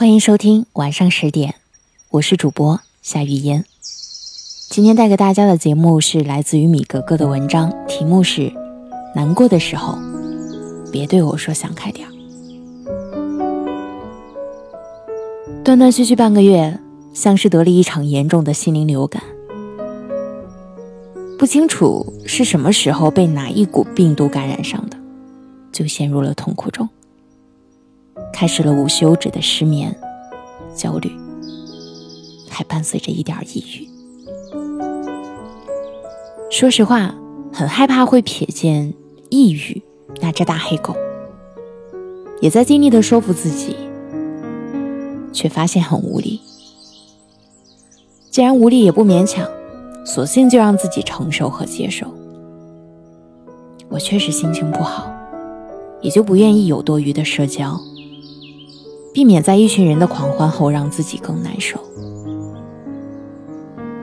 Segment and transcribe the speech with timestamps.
[0.00, 1.56] 欢迎收听晚上十点，
[2.08, 3.66] 我是主播夏雨嫣。
[4.70, 8.50] 今天带给大家的节目是来自于米格格的文章，题目是
[9.14, 9.98] “难过的时候，
[10.90, 12.12] 别对我说想开点儿”。
[15.62, 16.80] 断断续续半个月，
[17.12, 19.22] 像是得了一场严重的心灵流感，
[21.38, 24.96] 不清楚是什么时候被哪一股病毒感染上的，
[25.70, 26.88] 就陷入了痛苦中。
[28.40, 29.94] 开始了无休止的失眠、
[30.74, 31.12] 焦虑，
[32.48, 33.86] 还伴随着一点抑郁。
[36.50, 37.14] 说实话，
[37.52, 38.94] 很害怕会瞥见
[39.28, 39.82] 抑郁
[40.22, 40.96] 那只大黑狗，
[42.40, 43.76] 也在尽力的说服自己，
[45.34, 46.40] 却发现很无力。
[48.30, 49.46] 既然无力，也不勉强，
[50.06, 52.06] 索性就让自己承受和接受。
[53.90, 55.12] 我确实心情不好，
[56.00, 57.78] 也就不愿意有多余的社交。
[59.12, 61.78] 避免在一群人的狂欢后让自己更难受。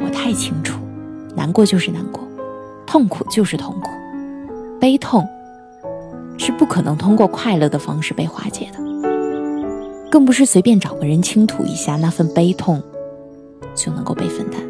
[0.00, 0.80] 我太清楚，
[1.34, 2.22] 难过就是难过，
[2.86, 3.88] 痛苦就是痛苦，
[4.80, 5.26] 悲痛
[6.38, 8.78] 是不可能通过快乐的方式被化解的，
[10.10, 12.82] 更不是随便找个人倾吐一下，那份悲痛
[13.74, 14.60] 就能够被分担。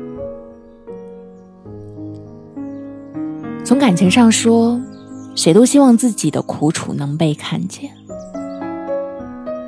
[3.65, 4.81] 从感情上说，
[5.35, 7.91] 谁都希望自己的苦楚能被看见。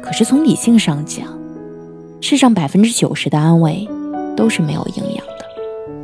[0.08, 1.28] 可是从理性上讲，
[2.22, 3.86] 世上百分之九十的安慰
[4.34, 5.44] 都是没有营养的，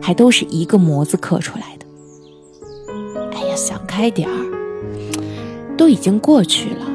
[0.01, 1.87] 还都是一个模子刻出来的。
[3.33, 6.87] 哎呀，想开点儿，都已经过去了。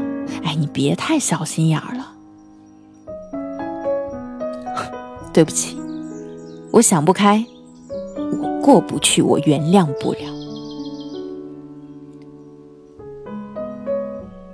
[0.44, 2.14] 哎，你别太小心眼儿了。
[5.34, 5.76] 对不起，
[6.72, 7.44] 我想不开，
[8.40, 10.20] 我过不去，我原谅不了。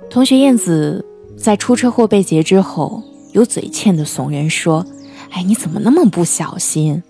[0.08, 1.04] 同学燕子。
[1.46, 4.84] 在出车祸被劫之后，有嘴欠的怂人说
[5.30, 7.04] ：“哎，你怎么那么不小心？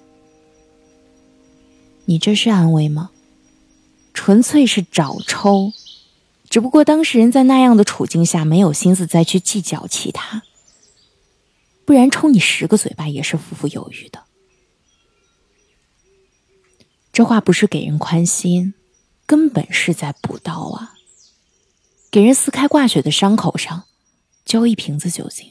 [2.04, 3.12] 你这是安慰吗？
[4.12, 5.72] 纯粹是找抽。
[6.50, 10.42] 只不过当事人在那样的处境下，没有心思再去计较其他，
[11.86, 14.24] 不然抽你十个嘴巴也是富富有余的。
[17.10, 18.74] 这话不是给人宽心，
[19.24, 20.92] 根本是在补刀啊！
[22.10, 23.84] 给人撕开挂血的伤口上。”
[24.46, 25.50] 浇一瓶子酒精，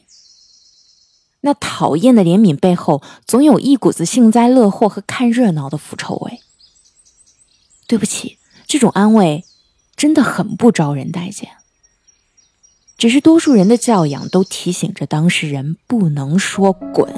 [1.42, 6.40] 那讨厌的怜悯背后，总有一股子幸灾乐祸和看热闹的腐臭味。
[7.88, 9.44] 对不起，这种安慰
[9.98, 11.50] 真的很不招人待见。
[12.98, 17.14] 只是多数人的教养都提醒着当事人不能说滚。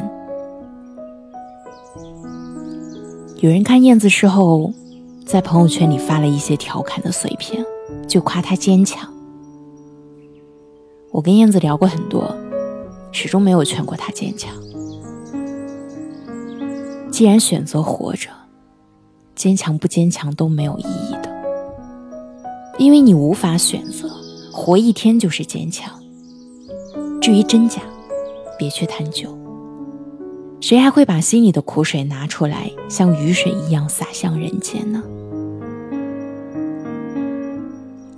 [3.37, 4.73] 有人看燕子事后，
[5.27, 7.63] 在朋友圈里发了一些调侃的碎片，
[8.09, 9.13] 就夸她坚强。
[11.11, 12.35] 我跟燕子聊过很多，
[13.11, 14.53] 始终没有劝过她坚强。
[17.09, 18.29] 既然选择活着，
[19.35, 21.29] 坚强不坚强都没有意义的，
[22.77, 24.07] 因为你无法选择
[24.51, 25.91] 活一天就是坚强。
[27.21, 27.81] 至于真假，
[28.59, 29.35] 别去探究。
[30.59, 35.01] 谁还会把心里的苦水拿出来，像雨水一样洒向人间呢？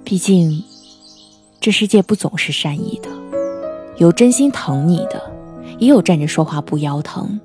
[0.04, 0.64] 毕竟。
[1.62, 3.10] 这世界不总是善意的，
[3.98, 5.22] 有真心疼你的，
[5.78, 7.40] 也有站着说话不腰疼，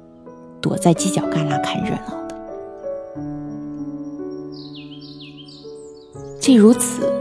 [0.60, 2.36] 躲在犄角旮旯看热闹的。
[6.38, 7.12] 既如此，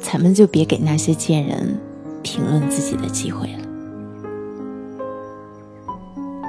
[0.00, 1.78] 咱们就别给那些贱人
[2.22, 3.58] 评论自己的机会了。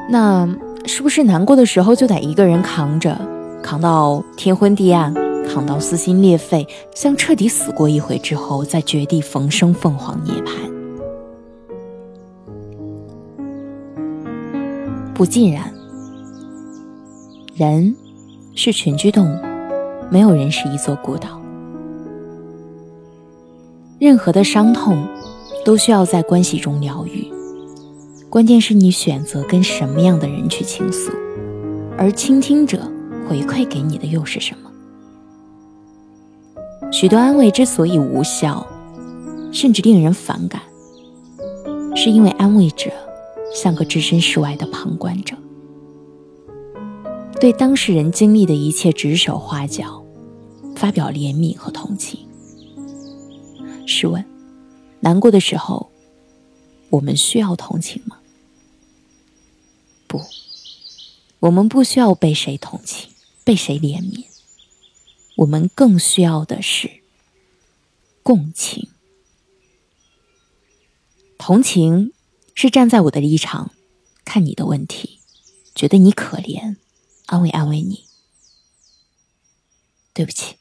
[0.09, 0.47] 那
[0.85, 3.19] 是不是难过的时候就得一个人扛着，
[3.61, 5.13] 扛到天昏地暗？
[5.47, 10.71] 扛到撕心裂肺，像彻底死过一回之后，再绝地逢生，凤凰涅槃。
[15.13, 15.71] 不尽然，
[17.55, 17.95] 人
[18.55, 19.39] 是群居动物，
[20.09, 21.39] 没有人是一座孤岛。
[23.99, 25.07] 任何的伤痛
[25.63, 27.31] 都需要在关系中疗愈，
[28.29, 31.11] 关键是你选择跟什么样的人去倾诉，
[31.97, 32.79] 而倾听者
[33.29, 34.62] 回馈给你的又是什么？
[37.03, 38.65] 许多安慰之所以无效，
[39.51, 40.61] 甚至令人反感，
[41.97, 42.89] 是因为安慰者
[43.53, 45.35] 像个置身事外的旁观者，
[47.41, 50.01] 对当事人经历的一切指手画脚，
[50.77, 52.25] 发表怜悯和同情。
[53.85, 54.23] 试问，
[55.01, 55.89] 难过的时候，
[56.89, 58.15] 我们需要同情吗？
[60.07, 60.21] 不，
[61.41, 63.09] 我们不需要被谁同情，
[63.43, 64.23] 被谁怜悯。
[65.37, 67.01] 我们更需要的是
[68.21, 68.89] 共情、
[71.37, 72.13] 同情，
[72.53, 73.71] 是站在我的立场
[74.23, 75.19] 看你的问题，
[75.73, 76.77] 觉得你可怜，
[77.25, 78.05] 安慰安慰你。
[80.13, 80.57] 对不起，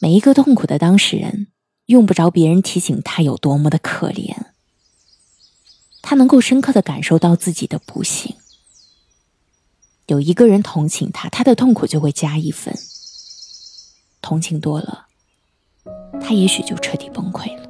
[0.00, 1.46] 每一个痛苦的当事人，
[1.86, 4.46] 用不着别人提醒他有多么的可怜，
[6.02, 8.36] 他能够深刻的感受到自己的不幸。
[10.06, 12.76] 有一个人同情他，他的痛苦就会加一分。
[14.22, 15.06] 同情多了，
[16.20, 17.68] 他也许就彻底崩溃了。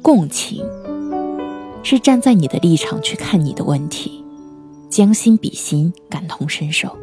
[0.00, 0.64] 共情
[1.82, 4.24] 是站在你的立场去看你的问题，
[4.88, 6.96] 将心比心，感同身受，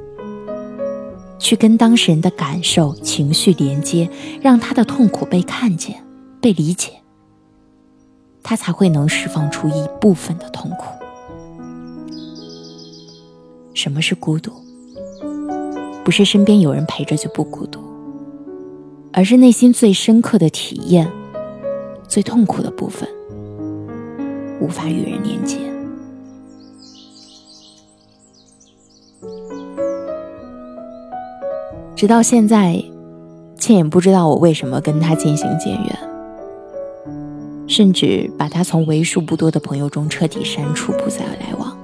[1.37, 4.09] 去跟当事人的感受、情绪连接，
[4.41, 6.03] 让他的痛苦被看见、
[6.41, 6.93] 被理解，
[8.41, 10.85] 他才会能释放出一部分的痛苦。
[13.73, 14.68] 什么是孤独？
[16.09, 17.79] 不是身边有人陪着就不孤独，
[19.13, 21.07] 而是内心最深刻的体验。
[22.07, 23.07] 最痛苦的部分，
[24.59, 25.59] 无法与人连接。
[31.95, 32.83] 直到现在，
[33.59, 35.99] 倩也不知道我为什么跟他渐行渐远，
[37.67, 41.77] 甚至把他从为数不多的朋友中彻底删除，不再来往。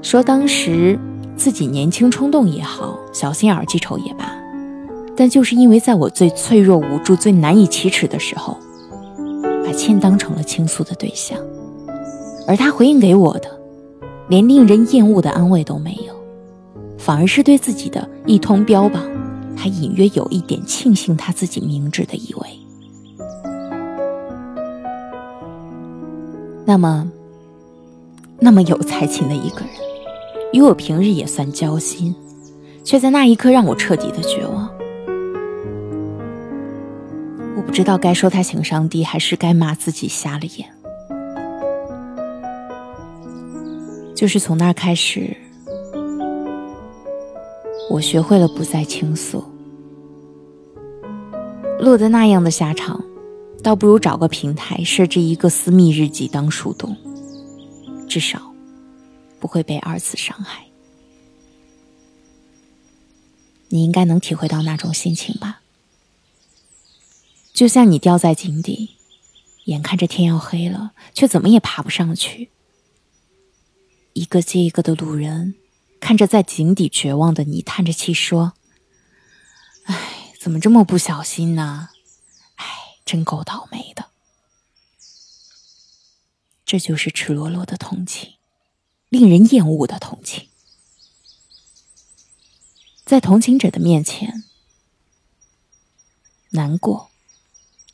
[0.00, 0.98] 说当时
[1.36, 4.32] 自己年轻冲动也好，小心眼记仇也罢。
[5.16, 8.56] 但就是因为在我最脆弱、无助、最难以启齿的时候，
[9.64, 11.38] 把倩当成了倾诉的对象，
[12.46, 13.48] 而他回应给我的，
[14.28, 16.14] 连令人厌恶的安慰都没有，
[16.98, 19.02] 反而是对自己的一通标榜，
[19.56, 22.46] 还隐约有一点庆幸他自己明智的意味。
[26.66, 27.10] 那么，
[28.38, 29.70] 那么有才情的一个人，
[30.52, 32.14] 与我平日也算交心，
[32.82, 34.70] 却在那一刻让我彻底的绝望。
[37.56, 40.68] 我不知道该说他情商低，还是该骂自己瞎了眼。
[44.14, 45.36] 就是从那开始，
[47.90, 49.44] 我学会了不再倾诉。
[51.78, 53.04] 落得那样的下场，
[53.62, 56.96] 倒不如找个平台设置一个私密日记当树洞，
[58.08, 58.40] 至少
[59.40, 60.66] 不会被二次伤害。
[63.68, 65.62] 你应该能体会到那种心情吧。
[67.52, 68.96] 就像你掉在井底，
[69.64, 72.50] 眼看着天要黑了，却怎么也爬不上去。
[74.12, 75.56] 一个接一个的路人
[76.00, 78.54] 看着在井底绝望的你，叹着气说
[79.84, 81.88] ：“哎，怎么这么不小心呢？
[82.54, 82.64] 哎，
[83.04, 84.06] 真够倒霉的。”
[86.64, 88.34] 这就是赤裸裸的同情，
[89.08, 90.48] 令人厌恶的同情。
[93.04, 94.44] 在同情者的面前，
[96.50, 97.08] 难过。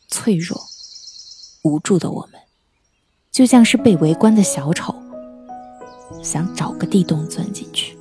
[0.09, 0.61] 脆弱、
[1.63, 2.39] 无助的我们，
[3.31, 4.95] 就像是被围观的小丑，
[6.23, 7.97] 想找个地洞钻进去。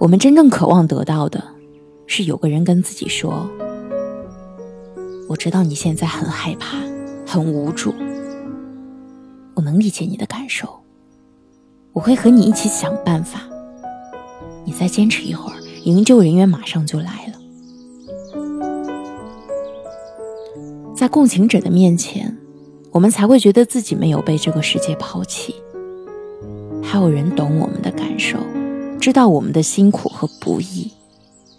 [0.00, 1.46] 我们真正渴望得到的，
[2.06, 3.46] 是有个人跟自己说
[5.28, 6.78] ：“我知道你现在很害怕、
[7.26, 7.92] 很无助，
[9.56, 10.68] 我能理解你的感受，
[11.92, 13.42] 我会和你一起想办法。
[14.64, 17.38] 你再坚持一会儿。”营救人员马上就来了，
[20.96, 22.36] 在共情者的面前，
[22.90, 25.54] 我们才会觉得自己没有被这个世界抛弃，
[26.82, 28.36] 还有人懂我们的感受，
[29.00, 30.90] 知道我们的辛苦和不易，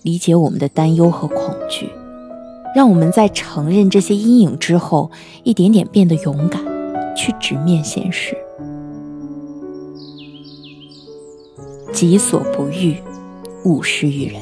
[0.02, 1.90] 理解我们的担忧和恐惧，
[2.76, 5.10] 让我们在承认这些阴影之后，
[5.44, 6.62] 一点点变得勇敢，
[7.18, 8.38] 去直面现实。
[11.92, 12.96] 己所不欲。
[13.66, 14.42] 勿施于人。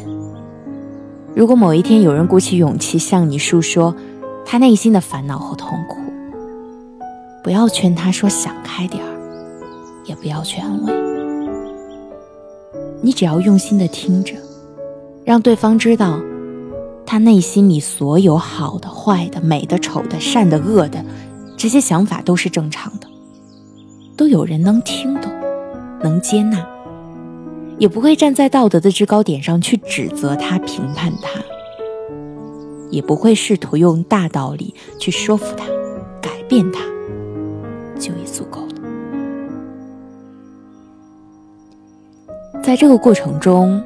[1.35, 3.95] 如果某一天有人鼓起勇气向你诉说
[4.45, 5.97] 他内心的烦恼和痛苦，
[7.43, 9.09] 不要劝他说想开点儿，
[10.05, 10.93] 也不要去安慰。
[13.01, 14.35] 你只要用心的听着，
[15.23, 16.19] 让对方知道，
[17.03, 21.03] 他内心里所有好的、坏的、美的、丑的、善的、恶的
[21.65, 23.07] 这些想法都是正常的，
[24.15, 25.31] 都有人能听懂，
[25.99, 26.63] 能接纳。
[27.79, 31.41] 也不会站在道德的制高点上去指责他、评判他，
[32.91, 35.65] 也不会试图用大道理去说服他、
[36.21, 36.81] 改变他，
[37.99, 38.75] 就已足够了。
[42.61, 43.83] 在这个过程中，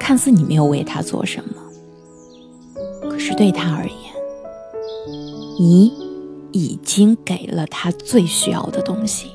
[0.00, 1.54] 看似你没有为他做什么，
[3.08, 3.94] 可是对他而言，
[5.60, 6.09] 你
[6.52, 9.30] 已经给了他最需要的东西。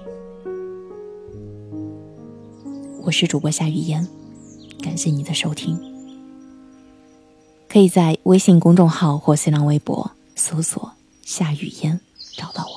[3.03, 4.07] 我是主播夏雨嫣
[4.81, 5.79] 感谢你的收听。
[7.69, 10.91] 可以在微信公众号或新浪微博搜索
[11.21, 11.99] 夏雨嫣
[12.35, 12.74] 找到我。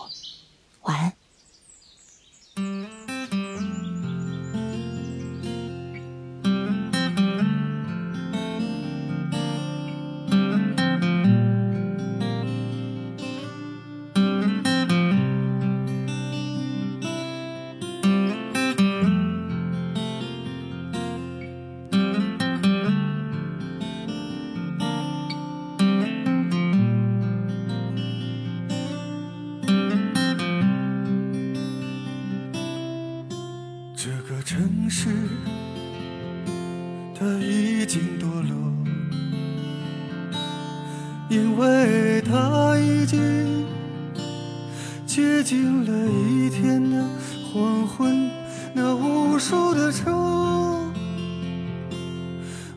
[45.84, 47.04] 了一天的
[47.52, 48.30] 黄昏
[48.74, 50.12] 那无数的车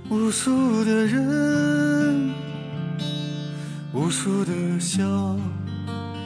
[0.10, 2.32] 无数的人
[3.94, 5.04] 无数的小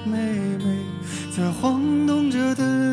[0.06, 0.18] 妹
[0.58, 0.78] 妹
[1.36, 2.85] 在晃动着的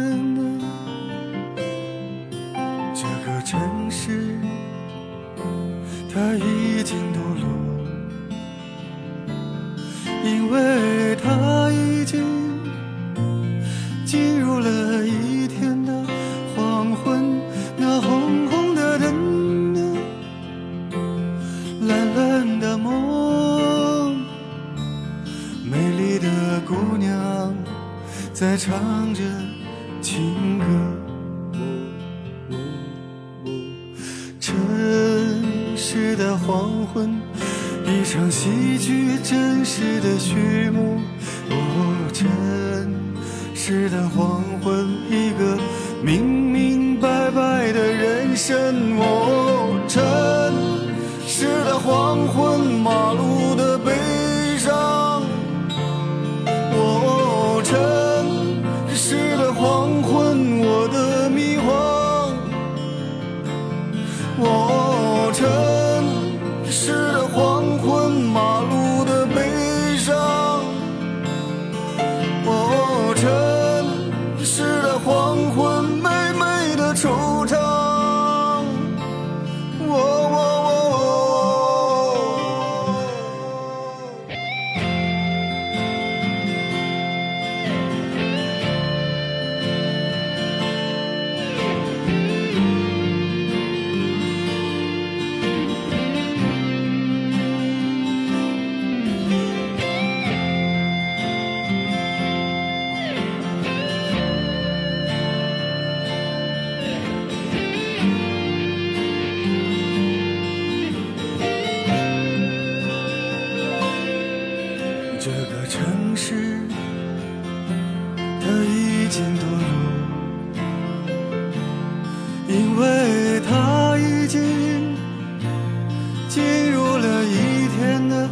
[127.02, 128.28] 了一天的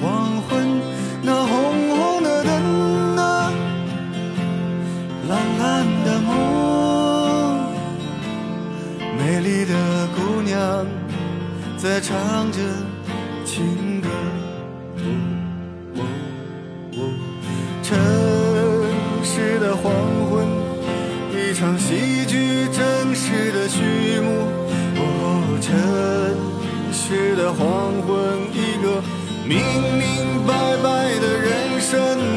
[0.00, 0.80] 黄昏
[1.22, 3.52] 那红红的灯啊
[5.28, 6.30] 蓝蓝的梦
[9.18, 9.74] 美丽的
[10.14, 10.86] 姑娘
[11.76, 12.58] 在唱着
[27.12, 29.02] 时的黄昏，一个
[29.44, 29.58] 明
[29.98, 32.31] 明白白的人生。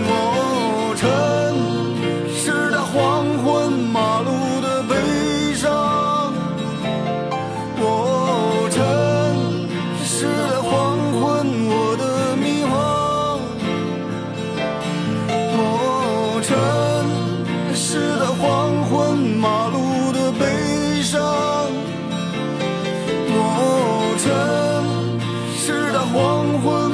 [26.15, 26.84] 黄昏